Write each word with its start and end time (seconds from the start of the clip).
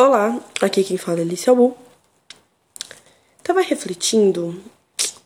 Olá, 0.00 0.40
aqui 0.62 0.82
quem 0.82 0.96
fala 0.96 1.18
é 1.18 1.20
Alicia 1.20 1.50
Albu. 1.50 1.76
Tava 3.42 3.60
refletindo 3.60 4.58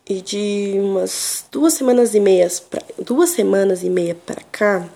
e 0.05 0.21
de 0.21 0.75
umas 0.81 1.45
duas 1.53 1.75
semanas 1.75 2.13
e 2.13 2.19
meias 2.19 2.59
pra, 2.59 2.83
duas 2.99 3.31
semanas 3.31 3.85
e 3.85 3.89
meia 3.89 4.17
para 4.17 4.43
cá 4.51 4.91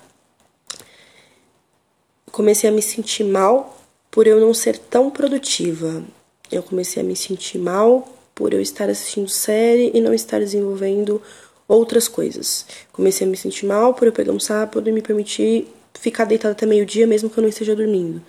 comecei 2.33 2.69
a 2.69 2.73
me 2.73 2.83
sentir 2.83 3.23
mal 3.23 3.81
por 4.11 4.27
eu 4.27 4.41
não 4.41 4.53
ser 4.53 4.77
tão 4.79 5.13
produtiva. 5.13 6.03
Eu 6.51 6.65
comecei 6.65 7.01
a 7.01 7.07
me 7.07 7.15
sentir 7.15 7.59
mal 7.59 8.05
por 8.35 8.53
eu 8.53 8.61
estar 8.61 8.91
assistindo 8.91 9.29
série 9.29 9.93
e 9.95 10.01
não 10.01 10.13
estar 10.13 10.41
desenvolvendo 10.41 11.23
outras 11.69 12.09
coisas. 12.09 12.67
Comecei 12.91 13.25
a 13.25 13.31
me 13.31 13.37
sentir 13.37 13.65
mal 13.65 13.95
por 13.95 14.09
eu 14.09 14.13
pegar 14.13 14.33
um 14.33 14.41
sábado 14.41 14.89
e 14.89 14.93
me 14.93 15.03
permitir 15.03 15.69
ficar 15.95 16.25
deitada 16.25 16.51
até 16.51 16.67
meio-dia 16.67 17.07
mesmo 17.07 17.31
que 17.31 17.39
eu 17.39 17.43
não 17.43 17.49
esteja 17.49 17.77
dormindo. 17.77 18.21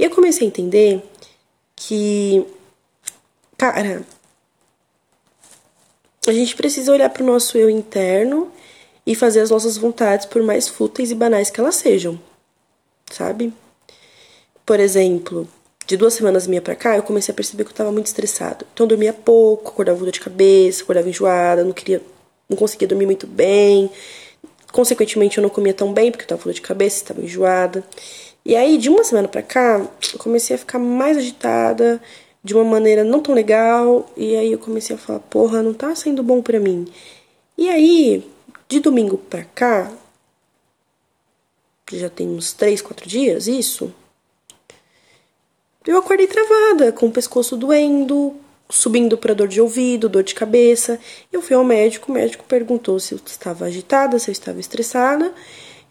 E 0.00 0.04
eu 0.04 0.08
comecei 0.08 0.46
a 0.46 0.48
entender 0.48 1.02
que, 1.76 2.42
cara, 3.58 4.02
a 6.26 6.32
gente 6.32 6.56
precisa 6.56 6.90
olhar 6.90 7.10
para 7.10 7.22
o 7.22 7.26
nosso 7.26 7.58
eu 7.58 7.68
interno 7.68 8.50
e 9.06 9.14
fazer 9.14 9.40
as 9.40 9.50
nossas 9.50 9.76
vontades, 9.76 10.24
por 10.24 10.42
mais 10.42 10.66
fúteis 10.66 11.10
e 11.10 11.14
banais 11.14 11.50
que 11.50 11.60
elas 11.60 11.74
sejam, 11.74 12.18
sabe? 13.12 13.52
Por 14.64 14.80
exemplo, 14.80 15.46
de 15.86 15.98
duas 15.98 16.14
semanas 16.14 16.46
minha 16.46 16.62
pra 16.62 16.74
cá, 16.74 16.96
eu 16.96 17.02
comecei 17.02 17.30
a 17.30 17.36
perceber 17.36 17.64
que 17.64 17.70
eu 17.70 17.76
tava 17.76 17.92
muito 17.92 18.06
estressada. 18.06 18.64
Então 18.72 18.84
eu 18.84 18.88
dormia 18.88 19.12
pouco, 19.12 19.68
acordava 19.68 19.98
com 19.98 20.04
dor 20.04 20.12
de 20.12 20.20
cabeça, 20.20 20.82
acordava 20.82 21.10
enjoada, 21.10 21.62
não 21.62 21.74
queria, 21.74 22.00
não 22.48 22.56
conseguia 22.56 22.88
dormir 22.88 23.04
muito 23.04 23.26
bem. 23.26 23.90
Consequentemente, 24.72 25.36
eu 25.36 25.42
não 25.42 25.50
comia 25.50 25.74
tão 25.74 25.92
bem 25.92 26.10
porque 26.10 26.24
eu 26.24 26.28
tava 26.28 26.40
com 26.40 26.48
dor 26.48 26.54
de 26.54 26.62
cabeça, 26.62 26.96
estava 26.96 27.20
enjoada. 27.20 27.84
E 28.44 28.56
aí, 28.56 28.78
de 28.78 28.88
uma 28.88 29.04
semana 29.04 29.28
pra 29.28 29.42
cá, 29.42 29.86
eu 30.12 30.18
comecei 30.18 30.56
a 30.56 30.58
ficar 30.58 30.78
mais 30.78 31.16
agitada, 31.16 32.00
de 32.42 32.54
uma 32.54 32.64
maneira 32.64 33.04
não 33.04 33.20
tão 33.20 33.34
legal, 33.34 34.10
e 34.16 34.34
aí 34.36 34.52
eu 34.52 34.58
comecei 34.58 34.96
a 34.96 34.98
falar, 34.98 35.20
porra, 35.20 35.62
não 35.62 35.74
tá 35.74 35.94
sendo 35.94 36.22
bom 36.22 36.40
pra 36.40 36.58
mim. 36.58 36.86
E 37.56 37.68
aí, 37.68 38.28
de 38.68 38.80
domingo 38.80 39.18
pra 39.18 39.44
cá, 39.44 39.92
já 41.92 42.08
tem 42.08 42.28
uns 42.28 42.52
três, 42.52 42.80
quatro 42.80 43.08
dias, 43.08 43.46
isso, 43.46 43.92
eu 45.86 45.96
acordei 45.96 46.26
travada, 46.26 46.92
com 46.92 47.06
o 47.06 47.10
pescoço 47.10 47.56
doendo, 47.56 48.34
subindo 48.68 49.16
para 49.16 49.34
dor 49.34 49.48
de 49.48 49.60
ouvido, 49.60 50.10
dor 50.10 50.22
de 50.22 50.34
cabeça. 50.34 51.00
Eu 51.32 51.40
fui 51.40 51.56
ao 51.56 51.64
médico, 51.64 52.12
o 52.12 52.14
médico 52.14 52.44
perguntou 52.44 53.00
se 53.00 53.14
eu 53.14 53.20
estava 53.24 53.64
agitada, 53.64 54.18
se 54.18 54.30
eu 54.30 54.32
estava 54.32 54.60
estressada, 54.60 55.32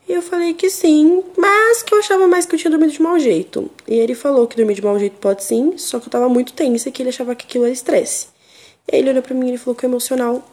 e 0.10 0.14
eu 0.14 0.24
falei 0.24 0.56
que 0.56 0.72
sim, 0.72 1.24
mas 1.38 1.84
que 1.84 1.94
eu 1.94 2.00
achava 2.00 2.28
mais 2.28 2.44
que 2.44 2.56
eu 2.56 2.60
tinha 2.60 2.72
dormido 2.72 2.92
de 2.92 3.00
mau 3.00 3.20
jeito. 3.20 3.70
E 3.88 3.94
ele 3.94 4.16
falou 4.16 4.48
que 4.48 4.56
dormir 4.56 4.74
de 4.74 4.82
mau 4.82 4.98
jeito 4.98 5.18
pode 5.20 5.44
sim, 5.44 5.78
só 5.78 6.00
que 6.00 6.08
eu 6.08 6.12
tava 6.12 6.28
muito 6.28 6.52
tensa 6.52 6.90
e 6.90 6.92
que 6.92 7.04
ele 7.04 7.10
achava 7.10 7.36
que 7.36 7.46
aquilo 7.46 7.66
era 7.66 7.72
estresse. 7.72 8.28
E 8.92 8.96
ele 8.96 9.12
olhou 9.12 9.22
pra 9.22 9.36
mim 9.36 9.54
e 9.54 9.58
falou 9.60 9.76
que 9.76 9.86
o 9.86 9.88
emocional 9.88 10.44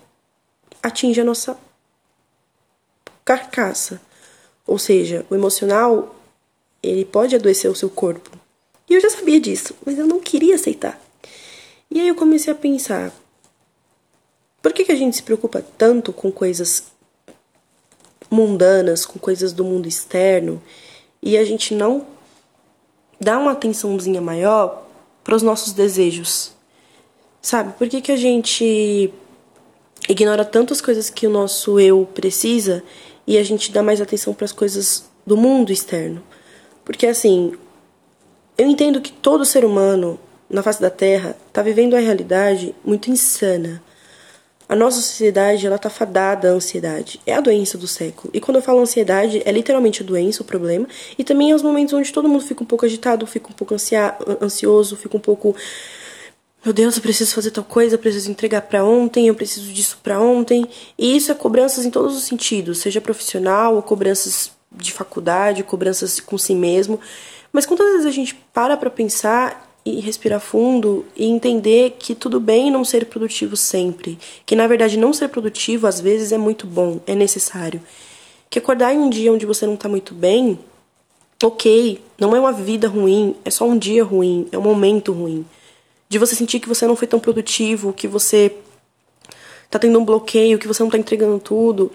atinge 0.83 1.23
a 1.23 1.25
nossa 1.25 1.59
carcaça. 3.25 3.99
Ou 4.67 4.79
seja, 4.79 5.25
o 5.31 5.35
emocional, 5.35 6.15
ele 6.83 7.07
pode 7.07 7.35
adoecer 7.35 7.71
o 7.71 7.75
seu 7.75 7.89
corpo. 7.89 8.31
E 8.91 8.93
eu 8.93 9.01
já 9.01 9.09
sabia 9.09 9.41
disso, 9.41 9.75
mas 9.87 9.99
eu 9.99 10.07
não 10.07 10.21
queria 10.21 10.57
aceitar. 10.57 11.01
E 11.91 11.99
aí 11.99 12.09
eu 12.09 12.15
comecei 12.15 12.53
a 12.53 12.57
pensar, 12.57 13.11
por 14.61 14.75
que, 14.75 14.85
que 14.85 14.93
a 14.93 14.97
gente 14.97 15.17
se 15.17 15.23
preocupa 15.23 15.65
tanto 15.79 16.13
com 16.13 16.31
coisas 16.31 16.95
mundanas, 18.31 19.05
com 19.05 19.19
coisas 19.19 19.53
do 19.53 19.65
mundo 19.65 19.87
externo, 19.87 20.63
e 21.23 21.37
a 21.37 21.45
gente 21.45 21.75
não 21.75 22.07
dá 23.21 23.39
uma 23.39 23.53
atençãozinha 23.53 24.21
maior 24.21 24.87
para 25.25 25.35
os 25.35 25.43
nossos 25.43 25.73
desejos. 25.73 26.53
Sabe? 27.41 27.73
Por 27.75 27.89
que, 27.89 28.01
que 28.01 28.13
a 28.13 28.17
gente 28.17 29.13
ignora 30.09 30.45
tantas 30.45 30.81
coisas 30.81 31.11
que 31.11 31.27
o 31.27 31.31
nosso 31.31 31.81
eu 31.81 32.09
precisa 32.15 32.83
e 33.27 33.39
a 33.39 33.43
gente 33.43 33.73
dá 33.73 33.83
mais 33.83 34.01
atenção 34.01 34.35
para 34.35 34.45
as 34.45 34.53
coisas 34.53 35.05
do 35.27 35.37
mundo 35.37 35.73
externo? 35.73 36.23
Porque 36.85 37.07
assim, 37.07 37.55
eu 38.57 38.69
entendo 38.69 39.01
que 39.01 39.13
todo 39.13 39.45
ser 39.45 39.65
humano 39.65 40.19
na 40.49 40.63
face 40.63 40.81
da 40.81 40.91
Terra 40.91 41.37
está 41.49 41.63
vivendo 41.63 41.95
uma 41.95 42.01
realidade 42.01 42.75
muito 42.85 43.11
insana 43.11 43.83
a 44.69 44.75
nossa 44.75 45.01
sociedade, 45.01 45.67
ela 45.67 45.79
tá 45.79 45.89
fadada 45.89 46.49
à 46.49 46.53
ansiedade. 46.53 47.21
É 47.25 47.35
a 47.35 47.41
doença 47.41 47.79
do 47.79 47.87
século. 47.87 48.31
E 48.35 48.41
quando 48.41 48.57
eu 48.57 48.63
falo 48.63 48.81
ansiedade, 48.81 49.43
é 49.45 49.53
literalmente 49.53 50.03
a 50.03 50.07
doença, 50.07 50.43
o 50.43 50.45
problema. 50.45 50.89
E 51.17 51.23
também 51.23 51.53
é 51.53 51.55
os 51.55 51.63
momentos 51.63 51.95
onde 51.95 52.13
todo 52.13 52.29
mundo 52.29 52.45
fica 52.45 52.63
um 52.63 52.67
pouco 52.67 52.85
agitado, 52.85 53.27
fica 53.27 53.49
um 53.49 53.53
pouco 53.53 53.75
ansia 53.75 54.17
ansioso, 54.43 54.97
fica 54.97 55.17
um 55.17 55.21
pouco 55.21 55.55
meu 56.65 56.73
Deus, 56.73 56.97
eu 56.97 57.03
preciso 57.03 57.33
fazer 57.33 57.53
tal 57.53 57.63
coisa, 57.63 57.95
eu 57.95 57.99
preciso 57.99 58.29
entregar 58.29 58.61
para 58.63 58.85
ontem, 58.85 59.29
eu 59.29 59.37
preciso 59.37 59.73
disso 59.73 60.01
para 60.03 60.19
ontem. 60.21 60.67
E 60.99 61.17
isso 61.17 61.31
é 61.31 61.35
cobranças 61.35 61.85
em 61.85 61.91
todos 61.91 62.17
os 62.17 62.25
sentidos, 62.25 62.79
seja 62.79 63.01
profissional 63.01 63.77
ou 63.77 63.83
cobranças 63.83 64.51
de 64.73 64.93
faculdade, 64.93 65.63
cobranças 65.63 66.19
com 66.19 66.37
si 66.37 66.57
mesmo. 66.57 66.99
Mas 67.53 67.67
quantas 67.67 67.87
vezes 67.87 68.07
a 68.07 68.11
gente 68.11 68.35
para 68.53 68.77
para 68.77 68.91
pensar 68.91 69.66
e 69.87 70.01
respirar 70.01 70.41
fundo 70.41 71.05
e 71.15 71.27
entender 71.27 71.97
que 71.99 72.15
tudo 72.15 72.41
bem 72.41 72.71
não 72.71 72.85
ser 72.85 73.07
produtivo 73.07 73.57
sempre, 73.57 74.19
que 74.45 74.57
na 74.57 74.67
verdade 74.67 74.99
não 74.99 75.13
ser 75.13 75.29
produtivo 75.29 75.87
às 75.87 76.01
vezes 76.01 76.33
é 76.33 76.39
muito 76.39 76.67
bom, 76.67 77.01
é 77.07 77.15
necessário. 77.15 77.81
Que 78.51 78.59
acordar 78.59 78.93
em 78.93 78.99
um 78.99 79.09
dia 79.09 79.33
onde 79.33 79.47
você 79.47 79.65
não 79.65 79.75
está 79.75 79.89
muito 79.89 80.13
bem, 80.13 80.59
ok, 81.43 82.01
não 82.19 82.35
é 82.35 82.41
uma 82.41 82.53
vida 82.53 82.89
ruim, 82.89 83.37
é 83.45 83.51
só 83.51 83.65
um 83.65 83.79
dia 83.79 84.03
ruim, 84.03 84.49
é 84.51 84.59
um 84.59 84.63
momento 84.63 85.13
ruim. 85.13 85.47
De 86.09 86.19
você 86.19 86.35
sentir 86.35 86.59
que 86.59 86.69
você 86.69 86.85
não 86.87 86.97
foi 86.97 87.07
tão 87.07 87.21
produtivo, 87.21 87.93
que 87.93 88.09
você 88.09 88.57
tá 89.71 89.79
tendo 89.79 89.99
um 89.99 90.05
bloqueio, 90.05 90.59
que 90.59 90.69
você 90.69 90.83
não 90.83 90.91
tá 90.91 90.99
entregando 90.99 91.39
tudo. 91.39 91.93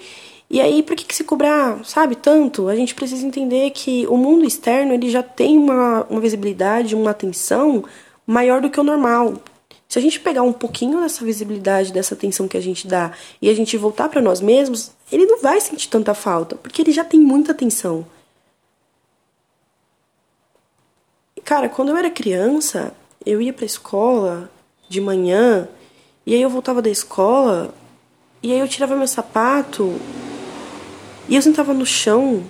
E 0.54 0.60
aí, 0.60 0.84
por 0.84 0.98
que, 0.98 1.06
que 1.06 1.16
se 1.16 1.24
cobrar, 1.24 1.80
sabe, 1.86 2.14
tanto? 2.14 2.68
A 2.68 2.76
gente 2.76 2.94
precisa 2.94 3.26
entender 3.26 3.72
que 3.72 4.06
o 4.08 4.18
mundo 4.18 4.44
externo 4.44 4.94
ele 4.94 5.10
já 5.10 5.24
tem 5.24 5.58
uma, 5.58 6.06
uma 6.10 6.20
visibilidade, 6.20 6.94
uma 6.94 7.12
atenção 7.12 7.86
maior 8.28 8.60
do 8.60 8.70
que 8.70 8.78
o 8.78 8.84
normal. 8.84 9.36
Se 9.88 9.98
a 9.98 10.02
gente 10.02 10.20
pegar 10.20 10.42
um 10.42 10.52
pouquinho 10.52 11.00
dessa 11.00 11.24
visibilidade, 11.24 11.94
dessa 11.94 12.16
atenção 12.16 12.50
que 12.50 12.58
a 12.58 12.62
gente 12.62 12.86
dá 12.86 13.14
e 13.42 13.50
a 13.50 13.54
gente 13.54 13.78
voltar 13.78 14.10
para 14.10 14.22
nós 14.22 14.42
mesmos, 14.42 14.92
ele 15.10 15.26
não 15.26 15.42
vai 15.42 15.62
sentir 15.62 15.88
tanta 15.88 16.14
falta, 16.14 16.58
porque 16.58 16.82
ele 16.82 16.92
já 16.92 17.06
tem 17.06 17.22
muita 17.22 17.54
atenção. 17.54 18.06
Cara, 21.46 21.70
quando 21.70 21.90
eu 21.90 21.98
era 21.98 22.10
criança, 22.10 22.94
eu 23.26 23.42
ia 23.42 23.54
pra 23.54 23.66
escola 23.66 24.52
de 24.90 25.00
manhã, 25.00 25.70
e 26.26 26.36
aí 26.36 26.42
eu 26.42 26.50
voltava 26.50 26.82
da 26.82 26.90
escola, 26.90 27.74
e 28.44 28.52
aí 28.52 28.60
eu 28.60 28.68
tirava 28.68 28.98
meu 28.98 29.08
sapato, 29.08 29.98
e 31.32 31.36
eu 31.38 31.42
sentava 31.42 31.74
no 31.74 31.86
chão 31.86 32.44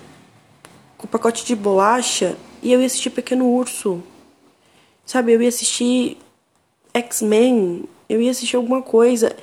com 0.98 1.06
o 1.06 1.08
pacote 1.08 1.46
de 1.46 1.54
bolacha 1.54 2.36
e 2.60 2.72
eu 2.72 2.80
ia 2.80 2.86
assistir 2.86 3.10
Pequeno 3.10 3.48
Urso. 3.48 4.02
Sabe, 5.06 5.32
eu 5.32 5.40
ia 5.40 5.48
assistir 5.48 6.18
X-Men, 6.92 7.84
eu 8.08 8.20
ia 8.20 8.32
assistir 8.32 8.56
alguma 8.56 8.82
coisa. 8.82 9.36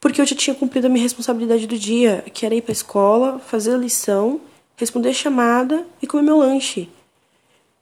Porque 0.00 0.22
eu 0.22 0.24
já 0.24 0.34
tinha 0.34 0.56
cumprido 0.56 0.86
a 0.86 0.88
minha 0.88 1.02
responsabilidade 1.02 1.66
do 1.66 1.78
dia, 1.78 2.24
que 2.32 2.46
era 2.46 2.54
ir 2.54 2.62
pra 2.62 2.72
escola, 2.72 3.38
fazer 3.38 3.74
a 3.74 3.76
lição, 3.76 4.40
responder 4.74 5.10
a 5.10 5.12
chamada 5.12 5.86
e 6.00 6.06
comer 6.06 6.22
meu 6.22 6.38
lanche. 6.38 6.88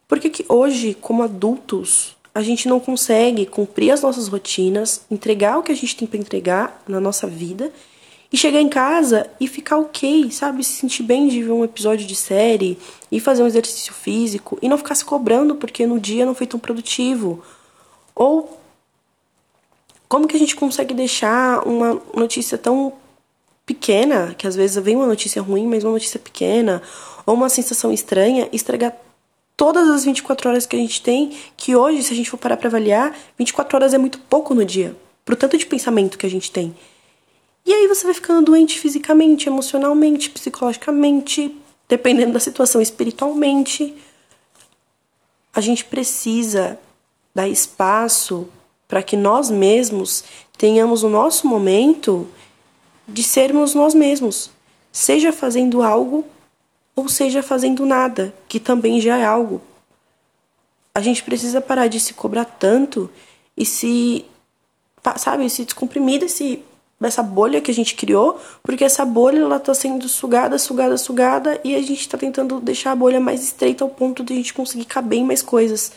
Por 0.09 0.19
que, 0.19 0.29
que 0.29 0.45
hoje, 0.49 0.93
como 1.01 1.23
adultos, 1.23 2.17
a 2.35 2.43
gente 2.43 2.67
não 2.67 2.81
consegue 2.81 3.47
cumprir 3.47 3.93
as 3.93 4.03
nossas 4.03 4.27
rotinas, 4.27 5.03
entregar 5.09 5.57
o 5.57 5.63
que 5.63 5.71
a 5.71 5.77
gente 5.77 5.97
tem 5.97 6.09
para 6.09 6.19
entregar 6.19 6.83
na 6.89 6.99
nossa 6.99 7.29
vida 7.29 7.73
e 8.37 8.39
chegar 8.39 8.61
em 8.61 8.69
casa 8.69 9.31
e 9.41 9.49
ficar 9.49 9.79
ok, 9.79 10.31
sabe? 10.31 10.63
Se 10.63 10.75
sentir 10.75 11.03
bem 11.03 11.27
de 11.27 11.43
ver 11.43 11.53
um 11.53 11.65
episódio 11.65 12.07
de 12.07 12.15
série 12.15 12.79
e 13.11 13.19
fazer 13.19 13.43
um 13.43 13.47
exercício 13.47 13.95
físico 13.95 14.59
e 14.61 14.69
não 14.69 14.77
ficar 14.77 14.95
se 14.95 15.07
cobrando 15.07 15.55
porque 15.55 15.87
no 15.87 15.99
dia 15.99 16.27
não 16.27 16.35
foi 16.35 16.47
tão 16.47 16.61
produtivo. 16.61 17.43
Ou 18.15 18.61
como 20.07 20.29
que 20.29 20.37
a 20.37 20.39
gente 20.39 20.55
consegue 20.55 20.93
deixar 20.93 21.67
uma 21.67 21.99
notícia 22.15 22.59
tão 22.59 22.93
pequena, 23.65 24.35
que 24.37 24.47
às 24.47 24.55
vezes 24.55 24.77
vem 24.85 24.97
uma 24.97 25.07
notícia 25.07 25.41
ruim, 25.41 25.67
mas 25.67 25.83
uma 25.83 25.95
notícia 25.95 26.21
pequena, 26.21 26.83
ou 27.25 27.33
uma 27.33 27.49
sensação 27.49 27.91
estranha, 27.91 28.51
estragar 28.53 28.95
todas 29.57 29.89
as 29.89 30.05
24 30.05 30.51
horas 30.51 30.67
que 30.67 30.77
a 30.77 30.79
gente 30.79 31.01
tem, 31.01 31.35
que 31.57 31.75
hoje, 31.75 32.03
se 32.03 32.13
a 32.13 32.17
gente 32.17 32.29
for 32.29 32.37
parar 32.37 32.59
para 32.59 32.69
avaliar, 32.69 33.17
24 33.39 33.77
horas 33.79 33.95
é 33.95 33.99
muito 33.99 34.19
pouco 34.19 34.55
no 34.55 34.63
dia, 34.63 34.95
pro 35.25 35.35
tanto 35.35 35.57
de 35.57 35.65
pensamento 35.65 36.19
que 36.19 36.27
a 36.27 36.31
gente 36.31 36.53
tem. 36.53 36.77
E 37.67 37.75
aí 37.75 37.89
você 37.89 38.05
vai 38.05 38.15
ficando 38.15 38.47
doente 38.47 38.79
fisicamente, 38.79 39.49
emocionalmente, 39.49 40.31
psicologicamente, 40.31 41.61
dependendo 41.89 42.33
da 42.33 42.41
situação, 42.41 42.81
espiritualmente. 42.81 43.93
A 45.53 45.61
gente 45.61 45.85
precisa 45.85 46.79
dar 47.35 47.49
espaço 47.49 48.49
para 48.87 49.03
que 49.03 49.17
nós 49.17 49.51
mesmos 49.51 50.23
tenhamos 50.57 51.03
o 51.03 51.09
nosso 51.09 51.49
momento 51.49 52.29
de 53.09 53.23
sermos 53.25 53.75
nós 53.75 53.95
mesmos, 53.95 54.51
seja 54.93 55.33
fazendo 55.33 55.83
algo 55.83 56.25
ou 56.95 57.09
seja 57.09 57.43
fazendo 57.43 57.85
nada, 57.85 58.33
que 58.49 58.59
também 58.59 59.01
já 59.01 59.19
é 59.19 59.25
algo. 59.25 59.61
a 60.95 61.01
gente 61.01 61.23
precisa 61.23 61.61
parar 61.61 61.89
de 61.89 62.01
se 62.01 62.15
cobrar 62.15 62.47
tanto 62.47 63.11
e 63.55 63.67
se, 63.67 64.25
sabe, 65.19 65.51
se 65.51 65.65
descomprimir 65.67 66.21
desse, 66.21 66.65
dessa 67.01 67.23
bolha 67.23 67.61
que 67.61 67.71
a 67.71 67.75
gente 67.75 67.95
criou, 67.95 68.41
porque 68.63 68.85
essa 68.85 69.05
bolha 69.05 69.41
ela 69.41 69.61
tá 69.61 69.75
sendo 69.75 70.09
sugada, 70.09 70.59
sugada, 70.59 70.97
sugada 70.97 71.61
e 71.63 71.75
a 71.75 71.83
gente 71.83 72.09
tá 72.09 72.17
tentando 72.17 72.59
deixar 72.61 72.93
a 72.93 72.97
bolha 72.97 73.21
mais 73.21 73.43
estreita 73.43 73.85
ao 73.85 73.91
ponto 73.91 74.25
de 74.25 74.33
a 74.33 74.37
gente 74.37 74.55
conseguir 74.55 74.87
caber 74.87 75.19
em 75.19 75.25
mais 75.25 75.43
coisas. 75.43 75.93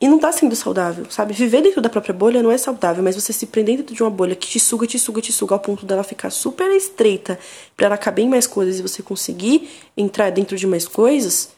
E 0.00 0.08
não 0.08 0.18
tá 0.18 0.32
sendo 0.32 0.56
saudável, 0.56 1.04
sabe? 1.10 1.34
Viver 1.34 1.60
dentro 1.60 1.82
da 1.82 1.90
própria 1.90 2.14
bolha 2.14 2.42
não 2.42 2.50
é 2.50 2.56
saudável, 2.56 3.04
mas 3.04 3.14
você 3.14 3.34
se 3.34 3.46
prender 3.46 3.76
dentro 3.76 3.94
de 3.94 4.02
uma 4.02 4.10
bolha 4.10 4.34
que 4.34 4.48
te 4.48 4.58
suga, 4.58 4.86
te 4.86 4.98
suga, 4.98 5.20
te 5.20 5.30
suga 5.30 5.54
ao 5.54 5.60
ponto 5.60 5.84
dela 5.84 6.02
ficar 6.02 6.30
super 6.30 6.70
estreita 6.72 7.38
para 7.76 7.86
ela 7.86 7.98
caber 7.98 8.24
em 8.24 8.28
mais 8.28 8.46
coisas 8.46 8.78
e 8.78 8.82
você 8.82 9.02
conseguir 9.02 9.68
entrar 9.94 10.30
dentro 10.30 10.56
de 10.56 10.66
mais 10.66 10.88
coisas, 10.88 11.50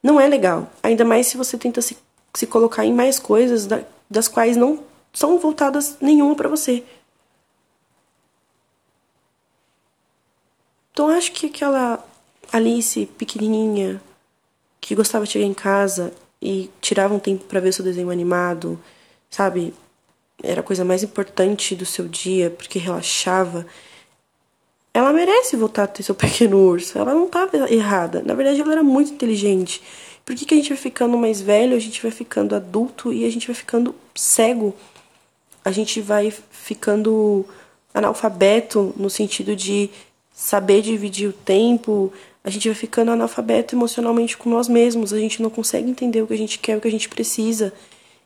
não 0.00 0.20
é 0.20 0.28
legal. 0.28 0.70
Ainda 0.80 1.04
mais 1.04 1.26
se 1.26 1.36
você 1.36 1.58
tenta 1.58 1.82
se, 1.82 1.98
se 2.34 2.46
colocar 2.46 2.84
em 2.84 2.94
mais 2.94 3.18
coisas 3.18 3.66
da, 3.66 3.80
das 4.08 4.28
quais 4.28 4.56
não 4.56 4.78
são 5.12 5.38
voltadas 5.38 5.96
nenhuma 6.00 6.34
para 6.34 6.48
você. 6.48 6.84
Então 10.92 11.08
acho 11.08 11.30
que 11.32 11.46
aquela 11.46 12.04
Alice 12.52 13.06
pequenininha 13.18 14.00
que 14.80 14.94
gostava 14.94 15.24
de 15.24 15.32
chegar 15.32 15.44
em 15.44 15.54
casa 15.54 16.12
e 16.40 16.70
tirava 16.80 17.14
um 17.14 17.18
tempo 17.18 17.44
para 17.44 17.60
ver 17.60 17.72
seu 17.72 17.84
desenho 17.84 18.10
animado, 18.10 18.78
sabe? 19.28 19.74
Era 20.42 20.60
a 20.60 20.64
coisa 20.64 20.84
mais 20.84 21.02
importante 21.02 21.74
do 21.74 21.84
seu 21.84 22.06
dia, 22.06 22.50
porque 22.50 22.78
relaxava. 22.78 23.66
Ela 24.94 25.12
merece 25.12 25.56
voltar 25.56 25.84
a 25.84 25.86
ter 25.86 26.02
seu 26.02 26.14
pequeno 26.16 26.56
urso. 26.56 26.98
Ela 26.98 27.12
não 27.12 27.26
estava 27.26 27.72
errada. 27.72 28.22
Na 28.24 28.34
verdade, 28.34 28.60
ela 28.60 28.72
era 28.72 28.82
muito 28.82 29.12
inteligente. 29.12 29.82
Por 30.24 30.34
que, 30.34 30.44
que 30.44 30.54
a 30.54 30.56
gente 30.56 30.68
vai 30.68 30.78
ficando 30.78 31.16
mais 31.16 31.40
velho, 31.40 31.76
a 31.76 31.80
gente 31.80 32.02
vai 32.02 32.10
ficando 32.10 32.54
adulto 32.54 33.12
e 33.12 33.24
a 33.24 33.30
gente 33.30 33.46
vai 33.46 33.54
ficando 33.54 33.94
cego? 34.14 34.74
A 35.68 35.70
gente 35.70 36.00
vai 36.00 36.30
ficando 36.50 37.44
analfabeto 37.92 38.94
no 38.96 39.10
sentido 39.10 39.54
de 39.54 39.90
saber 40.32 40.80
dividir 40.80 41.28
o 41.28 41.32
tempo, 41.32 42.10
a 42.42 42.48
gente 42.48 42.66
vai 42.66 42.74
ficando 42.74 43.10
analfabeto 43.10 43.74
emocionalmente 43.74 44.34
com 44.34 44.48
nós 44.48 44.66
mesmos, 44.66 45.12
a 45.12 45.18
gente 45.18 45.42
não 45.42 45.50
consegue 45.50 45.90
entender 45.90 46.22
o 46.22 46.26
que 46.26 46.32
a 46.32 46.38
gente 46.38 46.58
quer, 46.58 46.78
o 46.78 46.80
que 46.80 46.88
a 46.88 46.90
gente 46.90 47.06
precisa. 47.06 47.70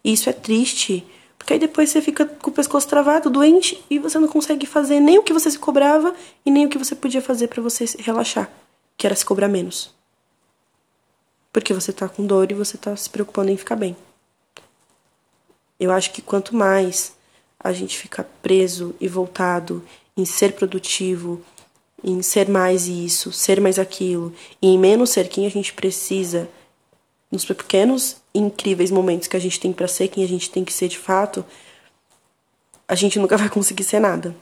E 0.04 0.12
isso 0.12 0.30
é 0.30 0.32
triste, 0.32 1.04
porque 1.36 1.54
aí 1.54 1.58
depois 1.58 1.90
você 1.90 2.00
fica 2.00 2.24
com 2.26 2.50
o 2.50 2.52
pescoço 2.52 2.86
travado, 2.86 3.28
doente, 3.28 3.84
e 3.90 3.98
você 3.98 4.20
não 4.20 4.28
consegue 4.28 4.64
fazer 4.64 5.00
nem 5.00 5.18
o 5.18 5.24
que 5.24 5.32
você 5.32 5.50
se 5.50 5.58
cobrava 5.58 6.14
e 6.46 6.50
nem 6.50 6.66
o 6.66 6.68
que 6.68 6.78
você 6.78 6.94
podia 6.94 7.20
fazer 7.20 7.48
para 7.48 7.60
você 7.60 7.86
relaxar, 7.98 8.48
que 8.96 9.04
era 9.04 9.16
se 9.16 9.24
cobrar 9.24 9.48
menos. 9.48 9.92
Porque 11.52 11.74
você 11.74 11.92
tá 11.92 12.08
com 12.08 12.24
dor 12.24 12.52
e 12.52 12.54
você 12.54 12.78
tá 12.78 12.94
se 12.94 13.10
preocupando 13.10 13.50
em 13.50 13.56
ficar 13.56 13.74
bem. 13.74 13.96
Eu 15.80 15.90
acho 15.90 16.12
que 16.12 16.22
quanto 16.22 16.54
mais 16.54 17.20
a 17.62 17.72
gente 17.72 17.96
fica 17.96 18.26
preso 18.42 18.94
e 19.00 19.06
voltado 19.06 19.84
em 20.16 20.24
ser 20.24 20.52
produtivo, 20.52 21.40
em 22.02 22.20
ser 22.22 22.48
mais 22.48 22.88
isso, 22.88 23.32
ser 23.32 23.60
mais 23.60 23.78
aquilo, 23.78 24.34
e 24.60 24.68
em 24.68 24.78
menos 24.78 25.10
ser 25.10 25.28
quem 25.28 25.46
a 25.46 25.50
gente 25.50 25.72
precisa, 25.72 26.48
nos 27.30 27.44
pequenos 27.44 28.16
e 28.34 28.38
incríveis 28.38 28.90
momentos 28.90 29.28
que 29.28 29.36
a 29.36 29.40
gente 29.40 29.58
tem 29.58 29.72
para 29.72 29.88
ser 29.88 30.08
quem 30.08 30.22
a 30.24 30.28
gente 30.28 30.50
tem 30.50 30.64
que 30.64 30.72
ser 30.72 30.88
de 30.88 30.98
fato, 30.98 31.44
a 32.86 32.94
gente 32.94 33.18
nunca 33.18 33.36
vai 33.38 33.48
conseguir 33.48 33.84
ser 33.84 34.00
nada. 34.00 34.34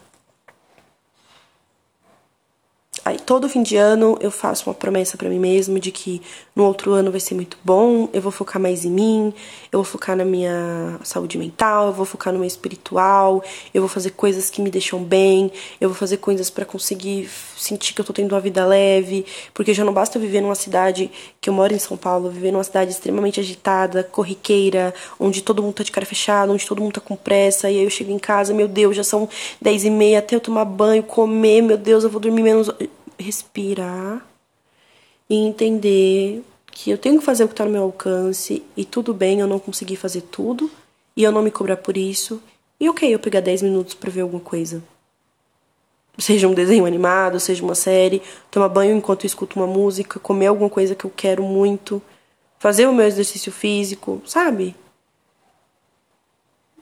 Aí 3.05 3.19
todo 3.31 3.49
fim 3.49 3.63
de 3.63 3.77
ano 3.77 4.19
eu 4.21 4.29
faço 4.29 4.69
uma 4.69 4.75
promessa 4.75 5.17
para 5.17 5.29
mim 5.29 5.39
mesma 5.39 5.79
de 5.79 5.93
que 5.93 6.21
no 6.57 6.65
outro 6.65 6.93
ano 6.95 7.13
vai 7.13 7.21
ser 7.21 7.37
muito 7.37 7.57
bom, 7.63 8.09
eu 8.13 8.21
vou 8.21 8.33
focar 8.33 8.61
mais 8.61 8.85
em 8.85 8.91
mim, 8.91 9.33
eu 9.71 9.79
vou 9.79 9.85
focar 9.85 10.17
na 10.17 10.25
minha 10.25 10.99
saúde 11.05 11.39
mental, 11.39 11.87
eu 11.87 11.93
vou 11.93 12.05
focar 12.05 12.33
no 12.33 12.41
meu 12.41 12.49
espiritual, 12.49 13.41
eu 13.73 13.83
vou 13.83 13.89
fazer 13.89 14.11
coisas 14.11 14.51
que 14.51 14.61
me 14.61 14.69
deixam 14.69 15.01
bem, 15.05 15.53
eu 15.81 15.89
vou 15.89 15.97
fazer 15.97 16.17
coisas 16.17 16.51
para 16.51 16.65
conseguir 16.65 17.31
sentir 17.57 17.95
que 17.95 18.01
eu 18.01 18.05
tô 18.05 18.13
tendo 18.13 18.33
uma 18.33 18.41
vida 18.41 18.67
leve, 18.67 19.25
porque 19.55 19.73
já 19.73 19.85
não 19.85 19.93
basta 19.93 20.19
viver 20.19 20.41
numa 20.41 20.57
cidade 20.57 21.09
que 21.41 21.49
eu 21.49 21.55
moro 21.55 21.73
em 21.73 21.79
São 21.79 21.97
Paulo, 21.97 22.31
viver 22.31 22.51
numa 22.51 22.65
cidade 22.65 22.91
extremamente 22.91 23.39
agitada, 23.39 24.03
corriqueira, 24.03 24.93
onde 25.21 25.41
todo 25.41 25.63
mundo 25.63 25.75
tá 25.75 25.85
de 25.85 25.93
cara 25.93 26.05
fechada, 26.05 26.51
onde 26.51 26.67
todo 26.67 26.83
mundo 26.83 26.95
tá 26.95 27.01
com 27.01 27.15
pressa, 27.15 27.71
e 27.71 27.79
aí 27.79 27.85
eu 27.85 27.91
chego 27.91 28.11
em 28.11 28.19
casa, 28.19 28.53
meu 28.53 28.67
Deus, 28.67 28.97
já 28.97 29.05
são 29.05 29.29
dez 29.63 29.85
e 29.85 29.91
meia 29.91 30.19
até 30.19 30.35
eu 30.35 30.41
tomar 30.41 30.65
banho, 30.65 31.05
comer, 31.05 31.63
meu 31.63 31.79
Deus, 31.79 32.03
eu 32.03 32.11
vou 32.11 32.21
dormir 32.21 32.43
menos 32.43 32.69
respirar 33.21 34.27
e 35.29 35.37
entender 35.37 36.43
que 36.73 36.91
eu 36.91 36.99
tenho 36.99 37.19
que 37.19 37.25
fazer 37.25 37.45
o 37.45 37.49
que 37.49 37.53
está 37.53 37.65
no 37.65 37.71
meu 37.71 37.83
alcance 37.83 38.63
e 38.77 38.85
tudo 38.85 39.13
bem 39.13 39.41
eu 39.41 39.47
não 39.47 39.59
conseguir 39.59 39.97
fazer 39.97 40.23
tudo 40.23 40.71
e 41.17 41.23
eu 41.23 41.33
não 41.33 41.43
me 41.43 41.51
cobrar 41.51 41.77
por 41.77 41.97
isso. 41.97 42.43
E 42.79 42.89
ok, 42.89 43.13
eu 43.13 43.19
pegar 43.19 43.41
10 43.41 43.63
minutos 43.63 43.95
para 43.95 44.11
ver 44.11 44.23
alguma 44.23 44.41
coisa. 44.41 44.83
Seja 46.19 46.49
um 46.49 46.55
desenho 46.55 46.87
animado, 46.87 47.39
seja 47.39 47.63
uma 47.63 47.75
série, 47.75 48.23
tomar 48.51 48.69
banho 48.69 48.97
enquanto 48.97 49.25
eu 49.25 49.27
escuto 49.27 49.59
uma 49.59 49.67
música, 49.67 50.19
comer 50.19 50.47
alguma 50.47 50.69
coisa 50.69 50.95
que 50.95 51.05
eu 51.05 51.13
quero 51.15 51.43
muito, 51.43 52.03
fazer 52.59 52.87
o 52.87 52.95
meu 52.95 53.07
exercício 53.07 53.53
físico, 53.53 54.21
sabe? 54.27 54.75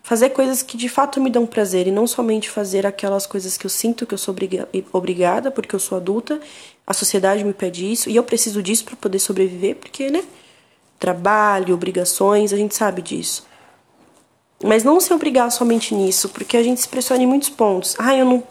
Fazer 0.09 0.31
coisas 0.31 0.63
que 0.63 0.79
de 0.79 0.89
fato 0.89 1.21
me 1.21 1.29
dão 1.29 1.45
prazer 1.45 1.87
e 1.87 1.91
não 1.91 2.07
somente 2.07 2.49
fazer 2.49 2.87
aquelas 2.87 3.27
coisas 3.27 3.59
que 3.59 3.67
eu 3.67 3.69
sinto 3.69 4.07
que 4.07 4.15
eu 4.15 4.17
sou 4.17 4.35
obrigada 4.91 5.51
porque 5.51 5.75
eu 5.75 5.79
sou 5.79 5.99
adulta, 5.99 6.41
a 6.87 6.95
sociedade 6.95 7.45
me 7.45 7.53
pede 7.53 7.93
isso 7.93 8.09
e 8.09 8.17
eu 8.17 8.25
preciso 8.25 8.63
disso 8.63 8.87
para 8.87 8.97
poder 8.97 9.19
sobreviver, 9.19 9.77
porque, 9.77 10.09
né? 10.09 10.25
Trabalho, 10.99 11.75
obrigações, 11.75 12.55
a 12.55 12.57
gente 12.57 12.75
sabe 12.75 13.03
disso. 13.03 13.47
Mas 14.63 14.83
não 14.83 14.99
se 14.99 15.13
obrigar 15.13 15.51
somente 15.53 15.95
nisso, 15.95 16.29
porque 16.31 16.57
a 16.57 16.63
gente 16.63 16.81
se 16.81 16.89
pressiona 16.89 17.23
em 17.23 17.27
muitos 17.27 17.49
pontos. 17.49 17.95
Ah, 17.97 18.17
eu 18.17 18.25
não, 18.25 18.43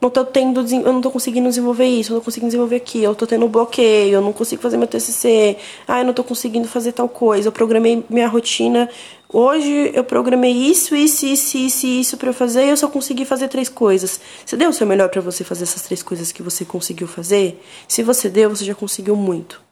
não 0.00 0.10
tô 0.10 0.24
tendo, 0.24 0.60
eu 0.60 0.92
não 0.92 1.00
tô 1.00 1.08
conseguindo 1.08 1.48
desenvolver 1.48 1.86
isso, 1.86 2.10
eu 2.12 2.16
não 2.16 2.20
conseguindo 2.20 2.48
desenvolver 2.48 2.76
aquilo, 2.76 3.04
eu 3.04 3.14
tô 3.14 3.28
tendo 3.28 3.46
bloqueio, 3.46 4.14
eu 4.14 4.20
não 4.20 4.32
consigo 4.32 4.60
fazer 4.60 4.76
meu 4.76 4.88
TCC, 4.88 5.56
ah, 5.86 6.00
eu 6.00 6.04
não 6.04 6.12
tô 6.12 6.24
conseguindo 6.24 6.66
fazer 6.66 6.90
tal 6.90 7.08
coisa, 7.08 7.46
eu 7.46 7.52
programei 7.52 8.04
minha 8.10 8.26
rotina, 8.26 8.90
hoje 9.32 9.92
eu 9.94 10.02
programei 10.02 10.52
isso, 10.52 10.96
isso, 10.96 11.26
isso, 11.26 11.56
isso, 11.56 11.86
isso 11.86 12.16
para 12.16 12.30
eu 12.30 12.34
fazer 12.34 12.66
e 12.66 12.70
eu 12.70 12.76
só 12.76 12.88
consegui 12.88 13.24
fazer 13.24 13.46
três 13.46 13.68
coisas. 13.68 14.20
Você 14.44 14.56
deu 14.56 14.70
o 14.70 14.72
seu 14.72 14.86
melhor 14.86 15.10
para 15.10 15.20
você 15.20 15.44
fazer 15.44 15.62
essas 15.62 15.82
três 15.82 16.02
coisas 16.02 16.32
que 16.32 16.42
você 16.42 16.64
conseguiu 16.64 17.06
fazer? 17.06 17.62
Se 17.86 18.02
você 18.02 18.28
deu, 18.28 18.50
você 18.50 18.64
já 18.64 18.74
conseguiu 18.74 19.14
muito. 19.14 19.62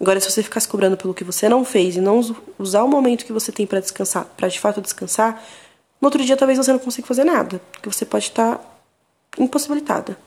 Agora, 0.00 0.18
se 0.18 0.30
você 0.30 0.42
ficar 0.42 0.60
se 0.60 0.68
cobrando 0.68 0.96
pelo 0.96 1.12
que 1.12 1.22
você 1.22 1.46
não 1.46 1.62
fez 1.62 1.96
e 1.96 2.00
não 2.00 2.20
usar 2.58 2.82
o 2.82 2.88
momento 2.88 3.26
que 3.26 3.32
você 3.32 3.52
tem 3.52 3.66
para 3.66 3.80
descansar, 3.80 4.24
para 4.24 4.48
de 4.48 4.58
fato 4.58 4.80
descansar, 4.80 5.44
no 6.00 6.06
outro 6.06 6.24
dia 6.24 6.38
talvez 6.38 6.58
você 6.58 6.72
não 6.72 6.78
consiga 6.78 7.06
fazer 7.06 7.24
nada, 7.24 7.60
porque 7.70 7.90
você 7.90 8.06
pode 8.06 8.24
estar 8.24 8.58
impossibilitada, 9.38 10.18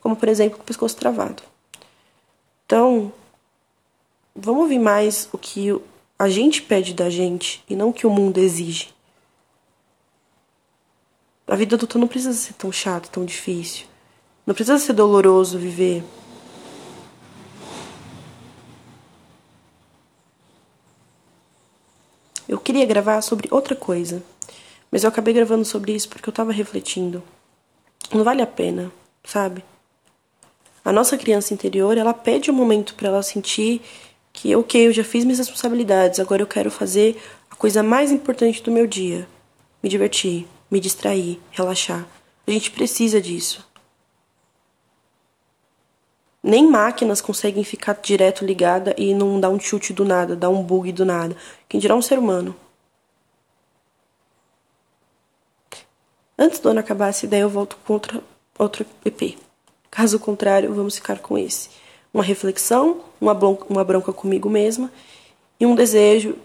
como 0.00 0.14
por 0.14 0.28
exemplo 0.28 0.56
com 0.56 0.62
o 0.62 0.66
pescoço 0.66 0.96
travado. 0.96 1.42
Então, 2.64 3.12
vamos 4.36 4.62
ouvir 4.62 4.78
mais 4.78 5.28
o 5.32 5.38
que 5.38 5.76
a 6.16 6.28
gente 6.28 6.62
pede 6.62 6.94
da 6.94 7.10
gente 7.10 7.64
e 7.68 7.74
não 7.74 7.88
o 7.88 7.92
que 7.92 8.06
o 8.06 8.10
mundo 8.10 8.38
exige. 8.38 8.94
A 11.48 11.56
vida 11.56 11.74
adulta 11.74 11.98
não 11.98 12.06
precisa 12.06 12.34
ser 12.34 12.52
tão 12.52 12.70
chata, 12.70 13.08
tão 13.08 13.24
difícil. 13.24 13.86
Não 14.46 14.54
precisa 14.54 14.78
ser 14.78 14.92
doloroso 14.92 15.58
viver. 15.58 16.04
Eu 22.46 22.58
queria 22.78 22.86
gravar 22.86 23.20
sobre 23.22 23.48
outra 23.50 23.74
coisa, 23.74 24.22
mas 24.90 25.02
eu 25.02 25.08
acabei 25.08 25.34
gravando 25.34 25.64
sobre 25.64 25.92
isso 25.92 26.08
porque 26.08 26.28
eu 26.28 26.32
tava 26.32 26.52
refletindo. 26.52 27.22
Não 28.12 28.22
vale 28.22 28.40
a 28.40 28.46
pena, 28.46 28.92
sabe? 29.24 29.64
A 30.84 30.92
nossa 30.92 31.18
criança 31.18 31.52
interior, 31.52 31.98
ela 31.98 32.14
pede 32.14 32.52
um 32.52 32.54
momento 32.54 32.94
para 32.94 33.08
ela 33.08 33.22
sentir 33.22 33.82
que, 34.32 34.54
ok, 34.54 34.86
eu 34.86 34.92
já 34.92 35.02
fiz 35.02 35.24
minhas 35.24 35.38
responsabilidades, 35.38 36.20
agora 36.20 36.42
eu 36.42 36.46
quero 36.46 36.70
fazer 36.70 37.20
a 37.50 37.56
coisa 37.56 37.82
mais 37.82 38.12
importante 38.12 38.62
do 38.62 38.70
meu 38.70 38.86
dia: 38.86 39.26
me 39.82 39.88
divertir, 39.88 40.46
me 40.70 40.78
distrair, 40.78 41.40
relaxar. 41.50 42.06
A 42.46 42.50
gente 42.52 42.70
precisa 42.70 43.20
disso. 43.20 43.66
Nem 46.40 46.64
máquinas 46.70 47.20
conseguem 47.20 47.64
ficar 47.64 47.98
direto 48.00 48.44
ligada 48.44 48.94
e 48.96 49.12
não 49.12 49.40
dar 49.40 49.50
um 49.50 49.58
chute 49.58 49.92
do 49.92 50.04
nada, 50.04 50.36
dar 50.36 50.48
um 50.48 50.62
bug 50.62 50.92
do 50.92 51.04
nada. 51.04 51.36
Quem 51.68 51.80
dirá 51.80 51.96
um 51.96 52.00
ser 52.00 52.20
humano? 52.20 52.54
Antes 56.38 56.60
do 56.60 56.68
ano 56.68 56.78
acabar 56.78 57.08
essa 57.08 57.26
ideia, 57.26 57.42
eu 57.42 57.50
volto 57.50 57.76
com 57.84 57.94
outra, 57.94 58.22
outro 58.56 58.86
EP. 59.04 59.36
Caso 59.90 60.20
contrário, 60.20 60.72
vamos 60.72 60.94
ficar 60.94 61.18
com 61.18 61.36
esse. 61.36 61.68
Uma 62.14 62.22
reflexão, 62.22 63.00
uma 63.20 63.34
bronca, 63.34 63.66
uma 63.68 63.82
bronca 63.82 64.12
comigo 64.12 64.48
mesma 64.48 64.92
e 65.58 65.66
um 65.66 65.74
desejo 65.74 66.36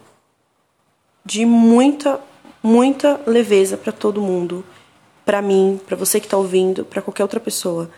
de 1.23 1.45
muita, 1.45 2.19
muita 2.63 3.21
leveza 3.27 3.77
para 3.77 3.91
todo 3.91 4.19
mundo. 4.19 4.65
Para 5.23 5.43
mim, 5.43 5.79
para 5.85 5.95
você 5.95 6.19
que 6.19 6.25
está 6.25 6.37
ouvindo, 6.37 6.83
para 6.83 7.01
qualquer 7.01 7.21
outra 7.21 7.39
pessoa. 7.39 7.91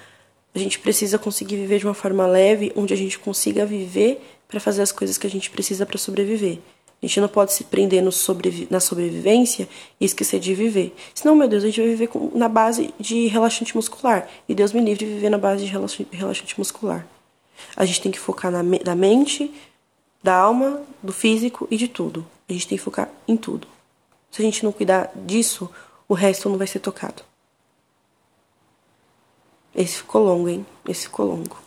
A 0.54 0.60
gente 0.60 0.80
precisa 0.80 1.18
conseguir 1.18 1.56
viver 1.56 1.80
de 1.80 1.86
uma 1.86 1.94
forma 1.94 2.28
leve, 2.28 2.74
onde 2.76 2.94
a 2.94 2.98
gente 2.98 3.18
consiga 3.18 3.66
viver 3.66 4.22
para 4.50 4.60
fazer 4.60 4.82
as 4.82 4.92
coisas 4.92 5.18
que 5.18 5.28
a 5.28 5.30
gente 5.30 5.50
precisa 5.50 5.86
para 5.86 5.98
sobreviver. 5.98 6.60
A 7.02 7.06
gente 7.06 7.20
não 7.20 7.28
pode 7.28 7.54
se 7.54 7.64
prender 7.66 8.02
no 8.02 8.12
sobrevi 8.12 8.68
na 8.72 8.80
sobrevivência 8.80 9.68
e 10.00 10.06
esquecer 10.06 10.40
de 10.40 10.56
viver. 10.56 10.96
Senão, 11.14 11.36
meu 11.36 11.48
Deus, 11.48 11.64
a 11.64 11.68
gente 11.68 11.80
vai 11.80 11.90
viver 11.90 12.08
com, 12.08 12.32
na 12.34 12.50
base 12.50 12.94
de 13.00 13.28
relaxante 13.28 13.76
muscular. 13.76 14.28
E 14.48 14.56
Deus 14.56 14.72
me 14.72 14.82
livre 14.82 15.06
de 15.06 15.14
viver 15.14 15.30
na 15.30 15.38
base 15.38 15.66
de 15.66 15.72
relaxante 16.12 16.58
muscular. 16.58 17.06
A 17.76 17.86
gente 17.86 18.02
tem 18.02 18.12
que 18.12 18.20
focar 18.20 18.52
na, 18.52 18.64
na 18.64 18.96
mente, 18.96 19.54
da 20.24 20.36
alma, 20.36 20.82
do 21.04 21.14
físico 21.14 21.68
e 21.70 21.78
de 21.78 21.88
tudo. 21.88 22.26
A 22.50 22.54
gente 22.54 22.68
tem 22.68 22.78
que 22.78 22.84
focar 22.84 23.10
em 23.28 23.38
tudo. 23.38 23.68
Se 24.32 24.42
a 24.42 24.46
gente 24.46 24.64
não 24.64 24.72
cuidar 24.72 25.12
disso, 25.16 25.70
o 26.08 26.14
resto 26.14 26.50
não 26.50 26.58
vai 26.58 26.68
ser 26.68 26.80
tocado. 26.80 27.24
Esse 29.76 29.98
ficou 29.98 30.24
longo, 30.24 30.50
hein? 30.50 30.66
Esse 30.88 31.04
ficou 31.04 31.26
longo. 31.26 31.58